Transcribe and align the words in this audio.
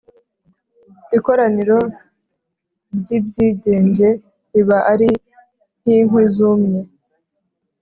Ikoraniro 1.17 1.79
ry’ibyigenge 2.97 4.09
riba 4.51 4.77
ari 4.91 5.09
nk’inkwi 5.79 6.23
zumye, 6.33 6.81